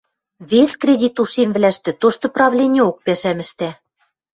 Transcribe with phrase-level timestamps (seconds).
[0.49, 3.69] Вес кредит ушемвлӓштӹ тошты правлениок пӓшӓм ӹштӓ.